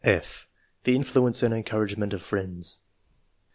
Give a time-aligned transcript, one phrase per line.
[0.07, 0.47] §F.
[0.83, 2.79] THE INFLUENCE AND ENCOURAGEMENT OF FRIENDS.